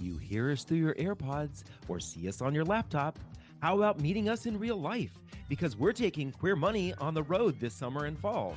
You 0.00 0.16
hear 0.16 0.50
us 0.50 0.64
through 0.64 0.78
your 0.78 0.94
AirPods 0.94 1.64
or 1.88 2.00
see 2.00 2.28
us 2.28 2.40
on 2.40 2.54
your 2.54 2.64
laptop. 2.64 3.18
How 3.60 3.76
about 3.76 4.00
meeting 4.00 4.28
us 4.28 4.46
in 4.46 4.58
real 4.58 4.80
life? 4.80 5.12
Because 5.48 5.76
we're 5.76 5.92
taking 5.92 6.32
Queer 6.32 6.56
Money 6.56 6.94
on 6.94 7.12
the 7.12 7.22
road 7.22 7.60
this 7.60 7.74
summer 7.74 8.06
and 8.06 8.18
fall. 8.18 8.56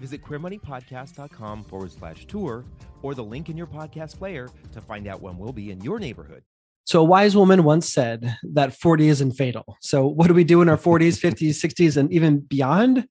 Visit 0.00 0.22
queermoneypodcast.com 0.24 1.64
forward 1.64 1.92
slash 1.92 2.26
tour 2.26 2.64
or 3.02 3.14
the 3.14 3.22
link 3.22 3.48
in 3.48 3.56
your 3.56 3.68
podcast 3.68 4.18
player 4.18 4.48
to 4.72 4.80
find 4.80 5.06
out 5.06 5.22
when 5.22 5.38
we'll 5.38 5.52
be 5.52 5.70
in 5.70 5.80
your 5.80 6.00
neighborhood. 6.00 6.42
So, 6.84 7.00
a 7.00 7.04
wise 7.04 7.36
woman 7.36 7.62
once 7.62 7.92
said 7.92 8.36
that 8.42 8.74
40 8.74 9.06
isn't 9.08 9.32
fatal. 9.32 9.76
So, 9.80 10.06
what 10.06 10.26
do 10.26 10.34
we 10.34 10.42
do 10.42 10.62
in 10.62 10.68
our 10.68 10.76
40s, 10.76 11.20
50s, 11.20 11.50
60s, 11.50 11.96
and 11.96 12.12
even 12.12 12.40
beyond 12.40 13.06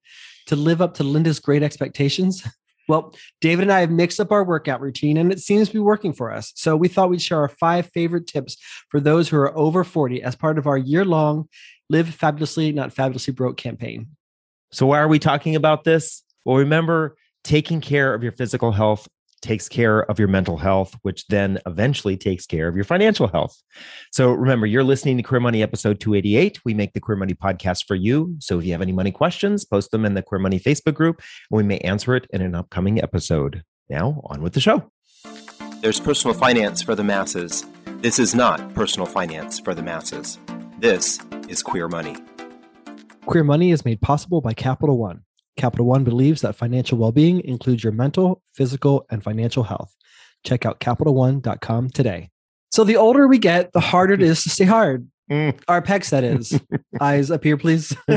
to 0.47 0.57
live 0.57 0.81
up 0.81 0.95
to 0.95 1.03
Linda's 1.03 1.39
great 1.39 1.63
expectations? 1.63 2.45
Well, 2.87 3.15
David 3.39 3.63
and 3.63 3.71
I 3.71 3.81
have 3.81 3.91
mixed 3.91 4.19
up 4.19 4.31
our 4.31 4.43
workout 4.43 4.81
routine 4.81 5.17
and 5.17 5.31
it 5.31 5.39
seems 5.39 5.67
to 5.67 5.73
be 5.73 5.79
working 5.79 6.13
for 6.13 6.31
us. 6.31 6.51
So, 6.55 6.75
we 6.75 6.87
thought 6.87 7.09
we'd 7.09 7.21
share 7.21 7.39
our 7.39 7.49
five 7.49 7.87
favorite 7.87 8.27
tips 8.27 8.57
for 8.89 8.99
those 8.99 9.29
who 9.29 9.37
are 9.37 9.57
over 9.57 9.83
40 9.83 10.23
as 10.23 10.35
part 10.35 10.57
of 10.57 10.67
our 10.67 10.77
year 10.77 11.05
long 11.05 11.47
Live 11.89 12.09
Fabulously, 12.09 12.71
Not 12.71 12.93
Fabulously 12.93 13.33
Broke 13.33 13.57
campaign. 13.57 14.07
So, 14.71 14.85
why 14.85 14.99
are 14.99 15.07
we 15.07 15.19
talking 15.19 15.55
about 15.55 15.83
this? 15.83 16.23
Well, 16.45 16.57
remember, 16.57 17.17
taking 17.43 17.81
care 17.81 18.13
of 18.13 18.23
your 18.23 18.31
physical 18.31 18.71
health 18.71 19.07
takes 19.41 19.67
care 19.67 20.03
of 20.09 20.19
your 20.19 20.27
mental 20.27 20.57
health, 20.57 20.97
which 21.01 21.27
then 21.27 21.59
eventually 21.65 22.17
takes 22.17 22.45
care 22.45 22.67
of 22.67 22.75
your 22.75 22.83
financial 22.83 23.27
health. 23.27 23.61
So 24.11 24.31
remember, 24.31 24.65
you're 24.65 24.83
listening 24.83 25.17
to 25.17 25.23
Queer 25.23 25.41
Money 25.41 25.61
episode 25.63 25.99
288. 25.99 26.59
We 26.65 26.73
make 26.73 26.93
the 26.93 26.99
Queer 26.99 27.17
Money 27.17 27.33
podcast 27.33 27.87
for 27.87 27.95
you. 27.95 28.35
So 28.39 28.59
if 28.59 28.65
you 28.65 28.71
have 28.71 28.81
any 28.81 28.91
money 28.91 29.11
questions, 29.11 29.65
post 29.65 29.91
them 29.91 30.05
in 30.05 30.13
the 30.13 30.21
Queer 30.21 30.39
Money 30.39 30.59
Facebook 30.59 30.93
group, 30.93 31.17
and 31.49 31.57
we 31.57 31.63
may 31.63 31.79
answer 31.79 32.15
it 32.15 32.27
in 32.31 32.41
an 32.41 32.55
upcoming 32.55 33.01
episode. 33.01 33.63
Now, 33.89 34.21
on 34.25 34.41
with 34.41 34.53
the 34.53 34.61
show. 34.61 34.89
There's 35.81 35.99
personal 35.99 36.33
finance 36.33 36.81
for 36.81 36.95
the 36.95 37.03
masses. 37.03 37.65
This 38.01 38.19
is 38.19 38.33
not 38.33 38.73
personal 38.73 39.05
finance 39.05 39.59
for 39.59 39.73
the 39.73 39.83
masses. 39.83 40.37
This 40.79 41.19
is 41.47 41.61
Queer 41.61 41.87
Money. 41.87 42.15
Queer 43.25 43.43
Money 43.43 43.71
is 43.71 43.85
made 43.85 44.01
possible 44.01 44.41
by 44.41 44.53
Capital 44.53 44.97
One. 44.97 45.21
Capital 45.57 45.85
One 45.85 46.03
believes 46.03 46.41
that 46.41 46.55
financial 46.55 46.97
well 46.97 47.11
being 47.11 47.41
includes 47.41 47.83
your 47.83 47.93
mental, 47.93 48.41
physical, 48.53 49.05
and 49.09 49.23
financial 49.23 49.63
health. 49.63 49.95
Check 50.43 50.65
out 50.65 50.79
CapitalOne.com 50.79 51.89
today. 51.89 52.29
So, 52.71 52.83
the 52.83 52.97
older 52.97 53.27
we 53.27 53.37
get, 53.37 53.73
the 53.73 53.79
harder 53.79 54.13
it 54.13 54.21
is 54.21 54.43
to 54.43 54.49
stay 54.49 54.65
hard. 54.65 55.07
Mm. 55.31 55.57
Our 55.69 55.81
pecs, 55.81 56.09
that 56.09 56.25
is. 56.25 56.59
Eyes 57.01 57.31
up 57.31 57.41
here, 57.41 57.55
please. 57.55 57.95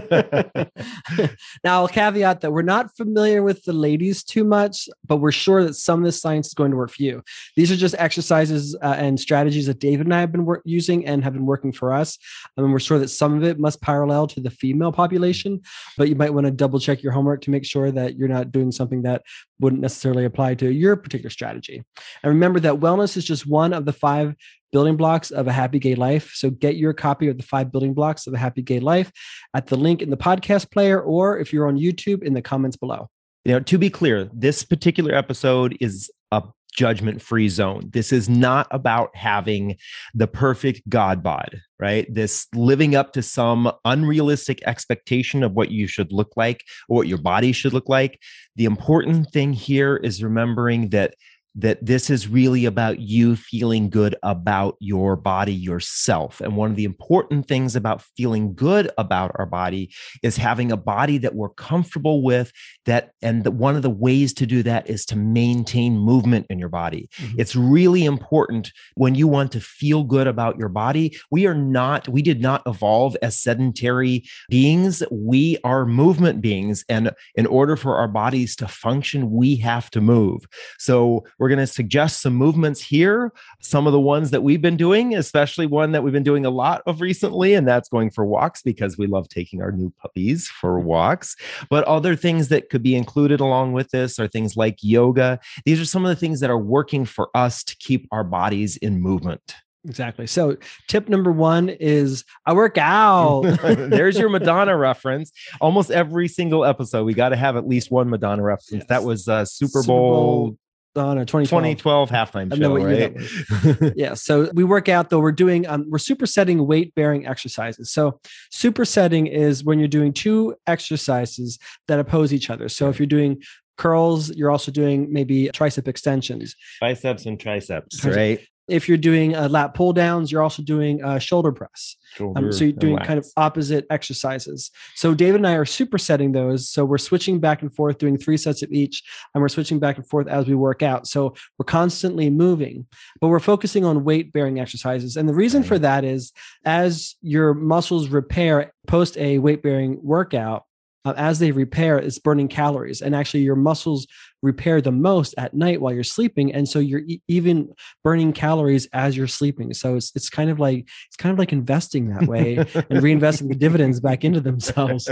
now, 1.63 1.77
I'll 1.77 1.87
caveat 1.87 2.41
that 2.41 2.51
we're 2.53 2.63
not 2.63 2.95
familiar 2.97 3.41
with 3.41 3.63
the 3.63 3.73
ladies 3.73 4.25
too 4.25 4.43
much, 4.43 4.89
but 5.07 5.19
we're 5.19 5.31
sure 5.31 5.63
that 5.63 5.75
some 5.75 6.01
of 6.01 6.05
this 6.05 6.21
science 6.21 6.49
is 6.49 6.55
going 6.55 6.73
to 6.73 6.77
work 6.77 6.91
for 6.91 7.03
you. 7.05 7.23
These 7.55 7.71
are 7.71 7.77
just 7.77 7.95
exercises 7.99 8.77
uh, 8.83 8.97
and 8.99 9.21
strategies 9.21 9.67
that 9.67 9.79
David 9.79 10.07
and 10.07 10.15
I 10.15 10.21
have 10.21 10.33
been 10.33 10.45
wor- 10.45 10.63
using 10.65 11.07
and 11.07 11.23
have 11.23 11.35
been 11.35 11.47
working 11.47 11.71
for 11.71 11.93
us. 11.93 12.19
And 12.57 12.73
we're 12.73 12.81
sure 12.81 12.99
that 12.99 13.09
some 13.09 13.37
of 13.37 13.45
it 13.45 13.61
must 13.61 13.81
parallel 13.81 14.27
to 14.29 14.41
the 14.41 14.51
female 14.51 14.91
population, 14.91 15.61
but 15.97 16.09
you 16.09 16.17
might 16.17 16.35
want 16.35 16.47
to 16.47 16.51
double 16.51 16.81
check 16.81 17.01
your 17.01 17.13
homework 17.13 17.43
to 17.43 17.51
make 17.51 17.65
sure 17.65 17.93
that 17.93 18.17
you're 18.17 18.27
not 18.27 18.51
doing 18.51 18.73
something 18.73 19.03
that 19.03 19.23
wouldn't 19.61 19.83
necessarily 19.83 20.25
apply 20.25 20.57
to 20.57 20.73
your 20.73 20.97
particular 20.97 21.31
strategy. 21.31 21.85
And 22.25 22.33
remember 22.33 22.59
that 22.61 22.81
wellness 22.81 23.17
is 23.17 23.25
just 23.25 23.47
one 23.47 23.73
of 23.73 23.85
the 23.85 23.93
five 23.93 24.35
building 24.73 24.97
blocks 24.97 25.31
of 25.31 25.47
a 25.47 25.53
happy 25.53 25.79
gay 25.79 25.95
life. 25.95 26.33
So 26.35 26.51
get 26.51 26.77
your 26.77 26.93
copy 26.93 27.29
of 27.29 27.37
the 27.37 27.45
five 27.45 27.71
building 27.71 27.95
blocks 27.95 28.27
of 28.27 28.35
a 28.35 28.39
happy 28.39 28.63
gay 28.63 28.81
life 28.81 29.13
at 29.55 29.67
the 29.67 29.77
link 29.77 30.03
in 30.03 30.11
the 30.11 30.17
podcast 30.17 30.71
player, 30.71 31.01
or 31.01 31.39
if 31.39 31.53
you're 31.53 31.69
on 31.69 31.79
YouTube, 31.79 32.23
in 32.23 32.35
the 32.35 32.43
comments 32.43 32.77
below. 32.77 33.09
You 33.45 33.53
know, 33.53 33.61
to 33.61 33.79
be 33.79 33.91
clear, 33.91 34.31
this 34.33 34.65
particular 34.65 35.15
episode 35.15 35.77
is 35.81 36.11
a 36.33 36.43
judgment 36.75 37.23
free 37.23 37.49
zone. 37.49 37.91
This 37.93 38.13
is 38.13 38.29
not 38.29 38.67
about 38.71 39.15
having 39.15 39.77
the 40.13 40.27
perfect 40.27 40.83
God 40.89 41.23
bod, 41.23 41.61
right? 41.79 42.13
This 42.13 42.47
living 42.55 42.95
up 42.97 43.13
to 43.13 43.23
some 43.23 43.71
unrealistic 43.85 44.61
expectation 44.67 45.43
of 45.43 45.53
what 45.53 45.71
you 45.71 45.87
should 45.87 46.13
look 46.13 46.33
like 46.37 46.65
or 46.89 46.97
what 46.97 47.09
your 47.09 47.19
body 47.19 47.53
should 47.53 47.73
look 47.73 47.89
like. 47.89 48.21
The 48.57 48.65
important 48.65 49.31
thing 49.31 49.53
here 49.53 49.97
is 49.97 50.23
remembering 50.23 50.89
that 50.91 51.15
that 51.57 51.85
this 51.85 52.11
is 52.11 52.27
really 52.27 52.65
about 52.65 52.99
you 52.99 53.37
feeling 53.37 53.89
good 53.89 54.17
about 54.23 54.77
your 54.81 55.15
body 55.15 55.55
yourself. 55.55 56.41
And 56.41 56.57
one 56.57 56.71
of 56.71 56.77
the 56.77 56.85
important 56.85 57.47
things 57.47 57.77
about 57.77 58.03
feeling 58.17 58.55
good 58.55 58.91
about 58.99 59.31
our 59.37 59.47
body 59.47 59.93
is 60.23 60.37
having 60.37 60.73
a 60.73 60.77
body 60.77 61.19
that 61.19 61.35
we're 61.35 61.51
comfortable 61.51 62.23
with 62.23 62.53
that 62.87 63.13
and 63.23 63.45
the, 63.45 63.51
one 63.51 63.77
of 63.77 63.83
the 63.83 63.91
ways 63.91 64.33
to 64.35 64.47
do 64.47 64.63
that 64.65 64.89
is 64.91 65.07
to 65.07 65.17
maintain 65.17 65.97
movement 65.97 66.47
in 66.51 66.59
your 66.59 66.69
body. 66.69 67.09
Mm-hmm. 67.19 67.41
It's 67.41 67.55
really 67.55 68.05
important 68.05 68.73
when 68.95 69.15
you 69.15 69.29
want 69.29 69.53
to 69.53 69.61
feel 69.61 70.03
good 70.03 70.27
about 70.27 70.59
your 70.59 70.69
body. 70.69 71.17
We 71.31 71.47
are 71.47 71.55
not 71.55 72.09
we 72.09 72.23
did 72.23 72.41
not 72.41 72.63
evolve 72.67 73.17
as 73.23 73.41
sedentary 73.41 74.25
beings. 74.49 75.03
We 75.11 75.59
are 75.63 75.87
movement 75.87 76.41
beings 76.41 76.85
and 76.89 77.13
in 77.37 77.47
order 77.47 77.77
for 77.77 77.97
our 77.97 78.09
bodies 78.09 78.57
to 78.57 78.67
function, 78.67 79.31
we 79.31 79.57
have 79.57 79.91
to 79.91 80.01
move. 80.01 80.47
So 80.79 81.25
we're 81.45 81.51
going 81.51 81.59
to 81.59 81.67
suggest 81.67 82.23
some 82.23 82.33
movements 82.33 82.81
here, 82.81 83.31
some 83.61 83.87
of 83.87 83.93
the 83.93 84.01
ones 84.01 84.31
that 84.31 84.43
we've 84.43 84.63
been 84.63 84.79
doing, 84.79 85.15
especially 85.15 85.67
one 85.67 85.93
that 85.93 86.03
we've 86.03 86.11
been 86.11 86.23
doing 86.23 86.47
a 86.47 86.51
lot 86.51 86.81
of 86.87 87.03
recently, 87.03 87.53
and 87.53 87.69
that's 87.69 87.91
going 87.91 88.09
for 88.09 88.25
walks 88.25 88.63
because 88.63 88.97
we 88.97 89.07
love 89.07 89.29
taking 89.29 89.61
our 89.61 89.71
new 89.71 89.93
puppies 90.01 90.49
for 90.49 90.81
walks. 90.81 91.37
But 91.69 91.85
other 91.85 92.17
things 92.17 92.49
that 92.49 92.71
could 92.71 92.83
be 92.83 92.97
included 92.97 93.41
along 93.41 93.75
with 93.75 93.91
this 93.91 94.19
are 94.19 94.27
things 94.27 94.57
like 94.57 94.79
yoga. 94.81 95.39
These 95.67 95.83
are 95.83 95.85
some 95.85 96.07
of 96.07 96.09
the 96.09 96.17
things 96.17 96.41
that 96.41 96.49
are 96.49 96.59
working 96.59 97.05
for 97.05 97.29
us 97.35 97.63
to 97.65 97.77
keep 97.77 98.09
our 98.11 98.25
bodies 98.25 98.79
in 98.79 99.03
movement. 99.03 99.57
Exactly. 99.87 100.27
So, 100.27 100.57
tip 100.89 101.11
number 101.11 101.31
one 101.31 101.69
is 101.69 102.25
I 102.47 102.55
work 102.55 102.79
out. 102.79 103.43
There's 103.63 104.19
your 104.19 104.31
Madonna 104.31 104.75
reference. 104.79 105.31
Almost 105.61 105.91
every 105.91 106.27
single 106.27 106.65
episode, 106.65 107.05
we 107.05 107.13
got 107.13 107.31
to 107.31 107.37
have 107.37 107.57
at 107.57 107.69
least 107.69 107.91
one 107.91 108.09
Madonna 108.09 108.43
reference. 108.43 108.85
Yes. 108.85 108.87
That 108.89 109.05
was 109.05 109.29
uh, 109.29 109.45
Super, 109.45 109.83
Super 109.83 109.87
Bowl, 109.87 110.47
Bowl 110.47 110.59
Oh 110.97 111.11
a 111.11 111.27
2012. 111.27 111.49
2012 111.49 112.11
halftime 112.11 112.57
show, 112.57 112.77
right? 112.77 113.97
yeah. 113.97 114.15
So 114.15 114.49
we 114.55 114.63
work 114.63 114.89
out 114.89 115.11
though. 115.11 115.19
We're 115.19 115.33
doing 115.33 115.67
um, 115.67 115.87
we're 115.89 115.99
supersetting 115.99 116.67
weight 116.67 116.95
bearing 116.95 117.27
exercises. 117.27 117.91
So 117.91 118.21
supersetting 118.53 119.29
is 119.29 119.65
when 119.65 119.81
you're 119.81 119.89
doing 119.89 120.13
two 120.13 120.55
exercises 120.69 121.59
that 121.89 121.99
oppose 121.99 122.33
each 122.33 122.49
other. 122.49 122.69
So 122.69 122.89
if 122.91 123.01
you're 123.01 123.07
doing 123.09 123.43
curls, 123.77 124.31
you're 124.31 124.53
also 124.53 124.71
doing 124.71 125.13
maybe 125.13 125.51
tricep 125.53 125.89
extensions, 125.89 126.55
biceps 126.81 127.27
and 127.27 127.41
triceps, 127.41 128.05
right? 128.05 128.41
If 128.69 128.89
you're 128.89 128.99
doing 128.99 129.37
uh, 129.37 129.49
lat 129.49 129.75
pull 129.75 129.93
downs, 129.93 130.33
you're 130.33 130.43
also 130.43 130.63
doing 130.63 131.03
a 131.03 131.21
shoulder 131.21 131.53
press. 131.53 131.97
Um, 132.37 132.53
so 132.53 132.65
you're 132.65 132.73
doing 132.73 132.97
kind 132.99 133.19
of 133.19 133.27
opposite 133.37 133.87
exercises. 133.91 134.71
So 134.95 135.15
David 135.15 135.37
and 135.37 135.47
I 135.47 135.55
are 135.55 135.65
supersetting 135.65 136.33
those. 136.33 136.69
So 136.69 136.85
we're 136.85 136.99
switching 136.99 137.41
back 137.41 137.63
and 137.63 137.75
forth, 137.75 137.99
doing 137.99 138.17
three 138.17 138.37
sets 138.37 138.63
of 138.63 138.73
each, 138.73 139.03
and 139.35 139.43
we're 139.43 139.49
switching 139.49 139.79
back 139.79 139.97
and 139.97 140.09
forth 140.09 140.29
as 140.29 140.47
we 140.47 140.55
work 140.55 140.83
out. 140.83 141.07
So 141.07 141.35
we're 141.59 141.65
constantly 141.65 142.31
moving, 142.31 142.87
but 143.21 143.29
we're 143.29 143.41
focusing 143.41 143.85
on 143.85 144.05
weight 144.05 144.33
bearing 144.33 144.61
exercises. 144.61 145.17
And 145.17 145.29
the 145.29 145.35
reason 145.35 145.63
for 145.63 145.79
that 145.81 146.05
is 146.05 146.33
as 146.65 147.17
your 147.21 147.55
muscles 147.55 148.09
repair 148.09 148.73
post 148.87 149.17
a 149.19 149.39
weight 149.39 149.63
bearing 149.63 149.99
workout, 150.03 150.65
uh, 151.05 151.13
as 151.17 151.39
they 151.39 151.53
repair, 151.53 151.99
it's 151.99 152.19
burning 152.19 152.49
calories. 152.49 153.03
And 153.03 153.15
actually, 153.15 153.43
your 153.43 153.57
muscles 153.57 154.07
repair 154.45 154.81
the 154.81 154.93
most 154.93 155.35
at 155.39 155.55
night 155.55 155.81
while 155.81 155.93
you're 155.93 156.05
sleeping 156.05 156.53
and 156.53 156.69
so 156.69 156.79
you're 156.79 157.01
e- 157.01 157.23
even 157.29 157.73
burning 158.05 158.33
calories 158.33 158.87
as 158.93 159.17
you're 159.17 159.27
sleeping. 159.27 159.73
So 159.73 159.97
it's 159.97 160.13
it's 160.15 160.29
kind 160.29 160.51
of 160.51 160.61
like 160.61 160.87
it's 161.09 161.17
kind 161.17 161.33
of 161.33 161.39
like 161.39 161.53
investing 161.53 162.09
that 162.09 162.29
way 162.29 162.57
and 162.57 162.67
reinvesting 163.03 163.49
the 163.49 163.55
dividends 163.55 164.01
back 164.01 164.25
into 164.25 164.41
themselves. 164.41 165.09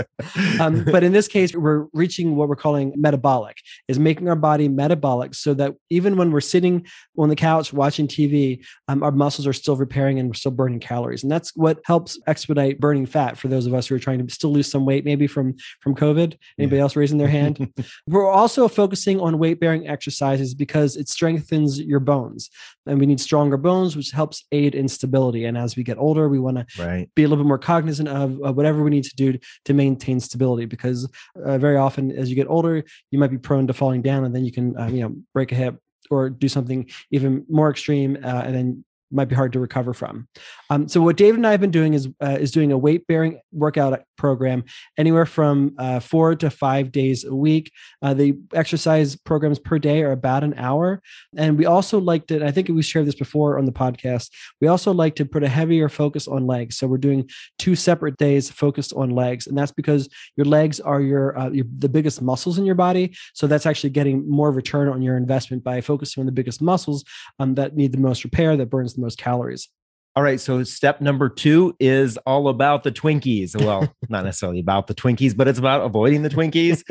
Um, 0.59 0.85
but 0.85 1.03
in 1.03 1.11
this 1.11 1.27
case 1.27 1.55
we're 1.55 1.87
reaching 1.93 2.35
what 2.35 2.47
we're 2.47 2.55
calling 2.55 2.93
metabolic 2.95 3.57
is 3.87 3.97
making 3.97 4.29
our 4.29 4.35
body 4.35 4.69
metabolic 4.69 5.33
so 5.33 5.53
that 5.55 5.73
even 5.89 6.15
when 6.15 6.31
we're 6.31 6.41
sitting 6.41 6.85
on 7.17 7.29
the 7.29 7.35
couch 7.35 7.73
watching 7.73 8.07
tv 8.07 8.63
um, 8.87 9.01
our 9.01 9.11
muscles 9.11 9.47
are 9.47 9.53
still 9.53 9.75
repairing 9.75 10.19
and 10.19 10.29
we're 10.29 10.33
still 10.33 10.51
burning 10.51 10.79
calories. 10.79 11.23
And 11.23 11.31
that's 11.31 11.55
what 11.55 11.79
helps 11.85 12.19
expedite 12.27 12.79
burning 12.79 13.05
fat 13.05 13.37
for 13.37 13.47
those 13.47 13.65
of 13.65 13.73
us 13.73 13.87
who 13.87 13.95
are 13.95 13.99
trying 13.99 14.25
to 14.25 14.33
still 14.33 14.51
lose 14.51 14.69
some 14.69 14.85
weight 14.85 15.05
maybe 15.05 15.27
from 15.27 15.55
from 15.81 15.95
covid 15.95 16.37
anybody 16.57 16.77
yeah. 16.77 16.83
else 16.83 16.95
raising 16.95 17.17
their 17.17 17.27
hand. 17.27 17.71
We're 18.07 18.29
also 18.29 18.67
focusing 18.67 19.19
on 19.23 19.39
weight 19.39 19.59
bearing 19.59 19.87
exercises 19.87 20.53
because 20.53 20.95
it 20.95 21.09
strengthens 21.09 21.79
your 21.79 21.99
bones. 21.99 22.49
And 22.85 22.99
we 22.99 23.05
need 23.05 23.19
stronger 23.19 23.57
bones, 23.57 23.95
which 23.95 24.11
helps 24.11 24.45
aid 24.51 24.75
in 24.75 24.87
stability. 24.87 25.45
And 25.45 25.57
as 25.57 25.75
we 25.75 25.83
get 25.83 25.97
older, 25.97 26.27
we 26.27 26.39
want 26.39 26.57
to 26.57 27.07
be 27.15 27.23
a 27.23 27.27
little 27.27 27.43
bit 27.43 27.47
more 27.47 27.57
cognizant 27.57 28.09
of, 28.09 28.41
of, 28.41 28.55
whatever 28.55 28.83
we 28.83 28.89
need 28.89 29.05
to 29.05 29.15
do 29.15 29.37
to 29.65 29.73
maintain 29.73 30.19
stability 30.19 30.65
because 30.65 31.09
uh, 31.43 31.57
very 31.57 31.77
often 31.77 32.11
as 32.11 32.29
you 32.29 32.35
get 32.35 32.47
older, 32.47 32.83
you 33.11 33.19
might 33.19 33.31
be 33.31 33.37
prone 33.37 33.67
to 33.67 33.73
falling 33.73 34.01
down 34.01 34.25
and 34.25 34.35
then 34.35 34.45
you 34.45 34.51
can, 34.51 34.77
uh, 34.77 34.87
you 34.87 35.01
know, 35.01 35.15
break 35.33 35.51
a 35.51 35.55
hip 35.55 35.79
or 36.11 36.29
do 36.29 36.49
something 36.49 36.89
even 37.11 37.45
more 37.49 37.69
extreme 37.69 38.17
uh, 38.23 38.43
and 38.45 38.55
then 38.55 38.85
might 39.13 39.29
be 39.29 39.35
hard 39.35 39.53
to 39.53 39.59
recover 39.59 39.93
from. 39.93 40.27
Um, 40.69 40.87
so 40.87 41.01
what 41.01 41.17
David 41.17 41.37
and 41.37 41.47
I 41.47 41.51
have 41.51 41.61
been 41.61 41.71
doing 41.71 41.93
is 41.93 42.07
uh, 42.21 42.37
is 42.39 42.51
doing 42.51 42.71
a 42.71 42.77
weight 42.77 43.07
bearing 43.07 43.39
workout 43.51 44.01
program 44.17 44.63
anywhere 44.97 45.25
from 45.25 45.75
uh, 45.77 45.99
four 45.99 46.35
to 46.35 46.49
five 46.49 46.91
days 46.91 47.23
a 47.23 47.35
week. 47.35 47.71
Uh, 48.01 48.13
the 48.13 48.37
exercise 48.53 49.15
programs 49.15 49.59
per 49.59 49.77
day 49.79 50.01
are 50.01 50.11
about 50.11 50.43
an 50.43 50.53
hour, 50.57 51.01
and 51.37 51.57
we 51.57 51.65
also 51.65 51.99
like 51.99 52.27
to. 52.27 52.45
I 52.45 52.51
think 52.51 52.67
we 52.69 52.81
shared 52.81 53.07
this 53.07 53.15
before 53.15 53.57
on 53.57 53.65
the 53.65 53.71
podcast. 53.71 54.29
We 54.61 54.67
also 54.67 54.91
like 54.93 55.15
to 55.15 55.25
put 55.25 55.43
a 55.43 55.49
heavier 55.49 55.89
focus 55.89 56.27
on 56.27 56.47
legs. 56.47 56.77
So 56.77 56.87
we're 56.87 56.97
doing 56.97 57.29
two 57.59 57.75
separate 57.75 58.17
days 58.17 58.49
focused 58.49 58.93
on 58.93 59.09
legs, 59.09 59.47
and 59.47 59.57
that's 59.57 59.71
because 59.71 60.09
your 60.35 60.45
legs 60.45 60.79
are 60.79 61.01
your, 61.01 61.37
uh, 61.37 61.49
your 61.49 61.65
the 61.77 61.89
biggest 61.89 62.21
muscles 62.21 62.57
in 62.57 62.65
your 62.65 62.75
body. 62.75 63.15
So 63.33 63.47
that's 63.47 63.65
actually 63.65 63.91
getting 63.91 64.29
more 64.29 64.51
return 64.51 64.87
on 64.87 65.01
your 65.01 65.17
investment 65.17 65.63
by 65.63 65.81
focusing 65.81 66.21
on 66.21 66.25
the 66.25 66.31
biggest 66.31 66.61
muscles 66.61 67.03
um, 67.39 67.55
that 67.55 67.75
need 67.75 67.91
the 67.91 67.97
most 67.97 68.23
repair, 68.23 68.57
that 68.57 68.69
burns 68.69 68.93
the 68.93 69.01
most 69.03 69.17
calories. 69.17 69.69
All 70.15 70.21
right. 70.21 70.39
So 70.39 70.63
step 70.63 71.01
number 71.01 71.27
two 71.27 71.75
is 71.79 72.17
all 72.17 72.47
about 72.47 72.83
the 72.83 72.91
Twinkies. 72.91 73.59
Well, 73.59 73.91
not 74.09 74.25
necessarily 74.25 74.59
about 74.59 74.85
the 74.85 74.93
Twinkies, 74.93 75.35
but 75.35 75.47
it's 75.47 75.57
about 75.57 75.83
avoiding 75.83 76.21
the 76.21 76.29
Twinkies. 76.29 76.83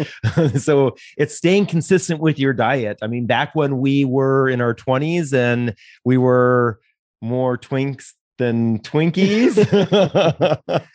so 0.61 0.97
it's 1.17 1.37
staying 1.37 1.67
consistent 1.67 2.21
with 2.21 2.39
your 2.39 2.53
diet. 2.53 2.99
I 3.01 3.07
mean, 3.07 3.27
back 3.27 3.55
when 3.55 3.79
we 3.79 4.05
were 4.05 4.49
in 4.49 4.61
our 4.61 4.75
20s 4.75 5.33
and 5.33 5.75
we 6.05 6.17
were 6.17 6.81
more 7.21 7.57
Twinks 7.57 8.13
than 8.39 8.81
Twinkies, 8.81 9.57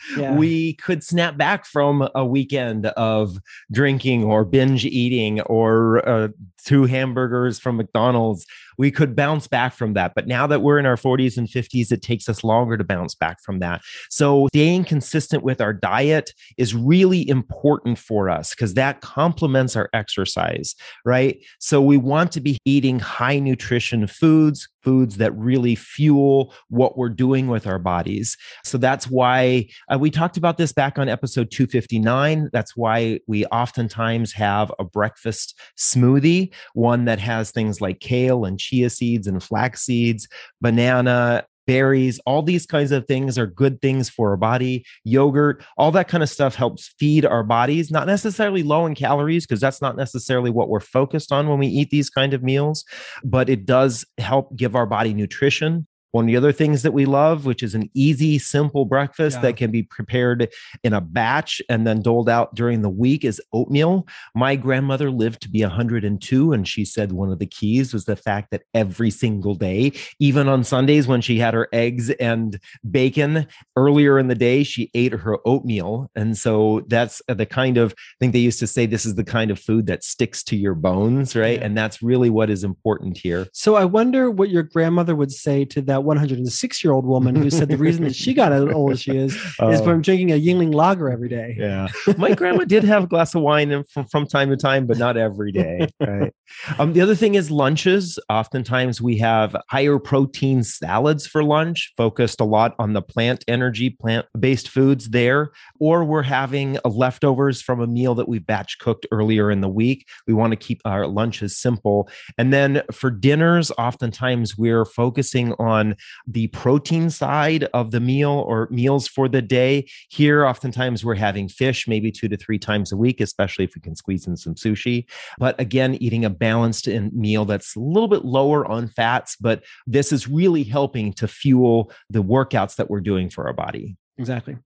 yeah. 0.17 0.35
we 0.35 0.73
could 0.73 1.05
snap 1.05 1.37
back 1.37 1.65
from 1.65 2.09
a 2.13 2.25
weekend 2.25 2.87
of 2.87 3.37
drinking 3.71 4.25
or 4.25 4.43
binge 4.43 4.85
eating 4.85 5.39
or 5.41 6.07
uh, 6.07 6.27
two 6.65 6.83
hamburgers 6.83 7.57
from 7.57 7.77
McDonald's 7.77 8.45
we 8.77 8.91
could 8.91 9.15
bounce 9.15 9.47
back 9.47 9.73
from 9.73 9.93
that. 9.93 10.13
But 10.15 10.27
now 10.27 10.47
that 10.47 10.61
we're 10.61 10.79
in 10.79 10.85
our 10.85 10.95
40s 10.95 11.37
and 11.37 11.47
50s, 11.47 11.91
it 11.91 12.01
takes 12.01 12.29
us 12.29 12.43
longer 12.43 12.77
to 12.77 12.83
bounce 12.83 13.15
back 13.15 13.41
from 13.41 13.59
that. 13.59 13.81
So 14.09 14.47
staying 14.49 14.85
consistent 14.85 15.43
with 15.43 15.61
our 15.61 15.73
diet 15.73 16.33
is 16.57 16.75
really 16.75 17.27
important 17.27 17.97
for 17.97 18.29
us 18.29 18.51
because 18.51 18.73
that 18.75 19.01
complements 19.01 19.75
our 19.75 19.89
exercise, 19.93 20.75
right? 21.05 21.37
So 21.59 21.81
we 21.81 21.97
want 21.97 22.31
to 22.33 22.41
be 22.41 22.57
eating 22.65 22.99
high 22.99 23.39
nutrition 23.39 24.07
foods, 24.07 24.67
foods 24.83 25.17
that 25.17 25.35
really 25.35 25.75
fuel 25.75 26.53
what 26.69 26.97
we're 26.97 27.09
doing 27.09 27.47
with 27.47 27.67
our 27.67 27.79
bodies. 27.79 28.37
So 28.63 28.77
that's 28.77 29.09
why 29.09 29.67
uh, 29.91 29.97
we 29.99 30.09
talked 30.09 30.37
about 30.37 30.57
this 30.57 30.71
back 30.71 30.97
on 30.97 31.09
episode 31.09 31.51
259. 31.51 32.49
That's 32.53 32.75
why 32.75 33.19
we 33.27 33.45
oftentimes 33.47 34.31
have 34.33 34.71
a 34.79 34.83
breakfast 34.85 35.59
smoothie, 35.77 36.53
one 36.73 37.05
that 37.05 37.19
has 37.19 37.51
things 37.51 37.81
like 37.81 37.99
kale 37.99 38.45
and 38.45 38.59
chia 38.67 38.89
seeds 38.89 39.27
and 39.27 39.41
flax 39.41 39.83
seeds, 39.83 40.27
banana, 40.61 41.45
berries, 41.67 42.19
all 42.25 42.41
these 42.41 42.65
kinds 42.65 42.91
of 42.91 43.05
things 43.05 43.37
are 43.37 43.45
good 43.45 43.81
things 43.81 44.09
for 44.09 44.31
our 44.31 44.37
body. 44.37 44.83
Yogurt, 45.03 45.63
all 45.77 45.91
that 45.91 46.07
kind 46.07 46.23
of 46.23 46.29
stuff 46.29 46.55
helps 46.55 46.95
feed 46.97 47.25
our 47.25 47.43
bodies, 47.43 47.91
not 47.91 48.07
necessarily 48.07 48.63
low 48.63 48.85
in 48.85 48.95
calories, 48.95 49.45
because 49.45 49.59
that's 49.59 49.81
not 49.81 49.97
necessarily 49.97 50.49
what 50.49 50.69
we're 50.69 50.79
focused 50.79 51.31
on 51.31 51.47
when 51.47 51.59
we 51.59 51.67
eat 51.67 51.89
these 51.89 52.09
kind 52.09 52.33
of 52.33 52.41
meals, 52.41 52.85
but 53.23 53.49
it 53.49 53.65
does 53.65 54.05
help 54.17 54.55
give 54.55 54.75
our 54.75 54.85
body 54.85 55.13
nutrition. 55.13 55.85
One 56.11 56.25
of 56.25 56.27
the 56.27 56.37
other 56.37 56.51
things 56.51 56.81
that 56.83 56.93
we 56.93 57.05
love, 57.05 57.45
which 57.45 57.63
is 57.63 57.75
an 57.75 57.89
easy, 57.93 58.39
simple 58.39 58.85
breakfast 58.85 59.37
yeah. 59.37 59.41
that 59.41 59.57
can 59.57 59.71
be 59.71 59.83
prepared 59.83 60.49
in 60.83 60.93
a 60.93 61.01
batch 61.01 61.61
and 61.69 61.85
then 61.85 62.01
doled 62.01 62.29
out 62.29 62.55
during 62.55 62.81
the 62.81 62.89
week, 62.89 63.25
is 63.25 63.41
oatmeal. 63.53 64.07
My 64.35 64.55
grandmother 64.55 65.11
lived 65.11 65.41
to 65.41 65.49
be 65.49 65.61
102, 65.61 66.53
and 66.53 66.67
she 66.67 66.85
said 66.85 67.11
one 67.11 67.31
of 67.31 67.39
the 67.39 67.45
keys 67.45 67.93
was 67.93 68.05
the 68.05 68.15
fact 68.15 68.51
that 68.51 68.63
every 68.73 69.11
single 69.11 69.55
day, 69.55 69.91
even 70.19 70.47
on 70.47 70.63
Sundays 70.63 71.07
when 71.07 71.21
she 71.21 71.39
had 71.39 71.53
her 71.53 71.67
eggs 71.73 72.09
and 72.11 72.59
bacon 72.89 73.47
earlier 73.75 74.17
in 74.17 74.27
the 74.27 74.35
day, 74.35 74.63
she 74.63 74.89
ate 74.93 75.13
her 75.13 75.37
oatmeal. 75.45 76.09
And 76.15 76.37
so 76.37 76.83
that's 76.87 77.21
the 77.27 77.45
kind 77.45 77.77
of 77.77 77.91
I 77.91 78.15
think 78.19 78.33
they 78.33 78.39
used 78.39 78.59
to 78.59 78.67
say 78.67 78.85
this 78.85 79.05
is 79.05 79.15
the 79.15 79.23
kind 79.23 79.51
of 79.51 79.59
food 79.59 79.87
that 79.87 80.03
sticks 80.03 80.43
to 80.45 80.55
your 80.55 80.75
bones, 80.75 81.35
right? 81.35 81.59
Yeah. 81.59 81.65
And 81.65 81.77
that's 81.77 82.01
really 82.01 82.29
what 82.29 82.49
is 82.49 82.63
important 82.63 83.17
here. 83.17 83.47
So 83.53 83.75
I 83.75 83.85
wonder 83.85 84.29
what 84.31 84.49
your 84.49 84.63
grandmother 84.63 85.15
would 85.15 85.31
say 85.31 85.65
to 85.65 85.81
that 85.83 85.96
106 86.03 86.83
year 86.83 86.93
old 86.93 87.05
woman 87.05 87.35
who 87.35 87.49
said 87.49 87.69
the 87.69 87.77
reason 87.77 88.03
that 88.03 88.15
she 88.15 88.33
got 88.33 88.51
as 88.51 88.63
old 88.63 88.91
as 88.91 89.01
she 89.01 89.17
is 89.17 89.37
oh. 89.59 89.69
is 89.69 89.81
from 89.81 90.01
drinking 90.01 90.31
a 90.31 90.39
Yuengling 90.39 90.73
lager 90.73 91.09
every 91.09 91.29
day. 91.29 91.55
Yeah. 91.57 91.87
My 92.17 92.33
grandma 92.33 92.65
did 92.65 92.83
have 92.83 93.03
a 93.05 93.07
glass 93.07 93.35
of 93.35 93.41
wine 93.41 93.83
from, 93.91 94.05
from 94.07 94.27
time 94.27 94.49
to 94.49 94.57
time, 94.57 94.87
but 94.87 94.97
not 94.97 95.17
every 95.17 95.51
day. 95.51 95.87
Right. 95.99 96.33
um, 96.79 96.93
the 96.93 97.01
other 97.01 97.15
thing 97.15 97.35
is 97.35 97.51
lunches. 97.51 98.19
Oftentimes 98.29 99.01
we 99.01 99.17
have 99.17 99.55
higher 99.69 99.99
protein 99.99 100.63
salads 100.63 101.27
for 101.27 101.43
lunch, 101.43 101.93
focused 101.97 102.39
a 102.39 102.45
lot 102.45 102.75
on 102.79 102.93
the 102.93 103.01
plant 103.01 103.43
energy, 103.47 103.89
plant 103.89 104.25
based 104.39 104.69
foods 104.69 105.09
there, 105.09 105.51
or 105.79 106.03
we're 106.03 106.23
having 106.23 106.77
leftovers 106.85 107.61
from 107.61 107.81
a 107.81 107.87
meal 107.87 108.15
that 108.15 108.27
we 108.27 108.39
batch 108.39 108.79
cooked 108.79 109.05
earlier 109.11 109.51
in 109.51 109.61
the 109.61 109.69
week. 109.69 110.07
We 110.27 110.33
want 110.33 110.51
to 110.51 110.57
keep 110.57 110.81
our 110.85 111.07
lunches 111.07 111.57
simple. 111.57 112.09
And 112.37 112.53
then 112.53 112.81
for 112.91 113.09
dinners, 113.09 113.71
oftentimes 113.77 114.57
we're 114.57 114.85
focusing 114.85 115.53
on 115.87 115.95
the 116.25 116.47
protein 116.47 117.09
side 117.09 117.65
of 117.73 117.91
the 117.91 117.99
meal 117.99 118.43
or 118.47 118.67
meals 118.71 119.07
for 119.07 119.27
the 119.27 119.41
day. 119.41 119.87
Here, 120.09 120.45
oftentimes 120.45 121.03
we're 121.03 121.15
having 121.15 121.47
fish 121.47 121.87
maybe 121.87 122.11
two 122.11 122.27
to 122.27 122.37
three 122.37 122.59
times 122.59 122.91
a 122.91 122.97
week, 122.97 123.21
especially 123.21 123.65
if 123.65 123.75
we 123.75 123.81
can 123.81 123.95
squeeze 123.95 124.27
in 124.27 124.37
some 124.37 124.55
sushi. 124.55 125.05
But 125.37 125.59
again, 125.59 125.95
eating 125.95 126.25
a 126.25 126.29
balanced 126.29 126.87
meal 126.87 127.45
that's 127.45 127.75
a 127.75 127.79
little 127.79 128.07
bit 128.07 128.25
lower 128.25 128.65
on 128.65 128.87
fats, 128.87 129.35
but 129.39 129.63
this 129.85 130.11
is 130.11 130.27
really 130.27 130.63
helping 130.63 131.13
to 131.13 131.27
fuel 131.27 131.91
the 132.09 132.23
workouts 132.23 132.75
that 132.75 132.89
we're 132.89 133.01
doing 133.01 133.29
for 133.29 133.47
our 133.47 133.53
body. 133.53 133.97
Exactly. 134.17 134.57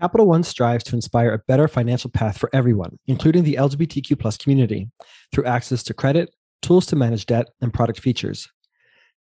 Capital 0.00 0.26
One 0.26 0.42
strives 0.42 0.82
to 0.84 0.96
inspire 0.96 1.32
a 1.32 1.38
better 1.46 1.68
financial 1.68 2.10
path 2.10 2.36
for 2.36 2.50
everyone, 2.52 2.98
including 3.06 3.44
the 3.44 3.54
LGBTQ 3.54 4.18
plus 4.18 4.36
community, 4.36 4.90
through 5.32 5.44
access 5.44 5.84
to 5.84 5.94
credit, 5.94 6.34
tools 6.60 6.86
to 6.86 6.96
manage 6.96 7.26
debt, 7.26 7.50
and 7.60 7.72
product 7.72 8.00
features. 8.00 8.48